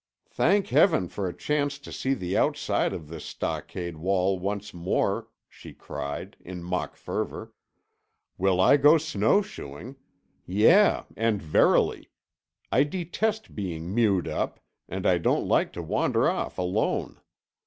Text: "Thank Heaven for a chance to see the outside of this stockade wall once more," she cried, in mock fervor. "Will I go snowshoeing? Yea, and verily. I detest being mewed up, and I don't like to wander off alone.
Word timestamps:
"Thank 0.31 0.69
Heaven 0.69 1.09
for 1.09 1.27
a 1.27 1.37
chance 1.37 1.77
to 1.77 1.91
see 1.91 2.15
the 2.15 2.35
outside 2.35 2.91
of 2.91 3.07
this 3.07 3.23
stockade 3.23 3.97
wall 3.97 4.39
once 4.39 4.73
more," 4.73 5.27
she 5.47 5.75
cried, 5.75 6.37
in 6.39 6.63
mock 6.63 6.95
fervor. 6.95 7.53
"Will 8.35 8.59
I 8.59 8.77
go 8.77 8.97
snowshoeing? 8.97 9.97
Yea, 10.47 11.03
and 11.15 11.39
verily. 11.39 12.09
I 12.71 12.81
detest 12.81 13.53
being 13.53 13.93
mewed 13.93 14.27
up, 14.27 14.59
and 14.89 15.05
I 15.05 15.19
don't 15.19 15.47
like 15.47 15.71
to 15.73 15.83
wander 15.83 16.27
off 16.27 16.57
alone. 16.57 17.21